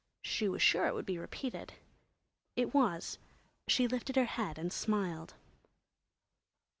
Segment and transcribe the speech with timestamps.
[0.23, 1.73] She was sure it would be repeated.
[2.55, 3.19] It was;
[3.67, 5.35] she lifted her head and smiled.